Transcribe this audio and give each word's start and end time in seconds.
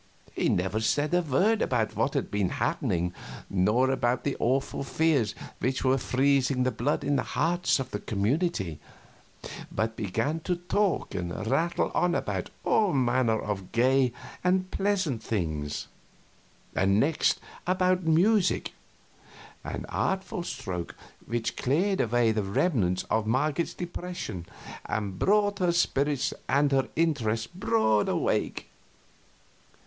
He 0.33 0.49
never 0.49 0.79
said 0.79 1.13
a 1.13 1.21
word 1.21 1.61
about 1.61 1.95
what 1.95 2.15
had 2.15 2.31
been 2.31 2.49
happening, 2.49 3.13
nor 3.51 3.91
about 3.91 4.23
the 4.23 4.35
awful 4.39 4.83
fears 4.83 5.35
which 5.59 5.83
were 5.83 5.99
freezing 5.99 6.63
the 6.63 6.71
blood 6.71 7.03
in 7.03 7.17
the 7.17 7.21
hearts 7.37 7.77
of 7.77 7.91
the 7.91 7.99
community, 7.99 8.79
but 9.71 9.95
began 9.95 10.39
to 10.39 10.55
talk 10.55 11.13
and 11.13 11.45
rattle 11.45 11.91
on 11.93 12.15
about 12.15 12.49
all 12.63 12.93
manner 12.93 13.39
of 13.39 13.71
gay 13.73 14.11
and 14.43 14.71
pleasant 14.71 15.21
things; 15.21 15.85
and 16.75 16.99
next 16.99 17.39
about 17.67 18.01
music 18.01 18.73
an 19.63 19.85
artful 19.87 20.41
stroke 20.41 20.95
which 21.27 21.55
cleared 21.55 22.01
away 22.01 22.31
the 22.31 22.41
remnant 22.41 23.03
of 23.11 23.27
Marget's 23.27 23.75
depression 23.75 24.47
and 24.87 25.19
brought 25.19 25.59
her 25.59 25.71
spirits 25.71 26.33
and 26.49 26.71
her 26.71 26.87
interests 26.95 27.45
broad 27.45 28.09
awake. 28.09 28.67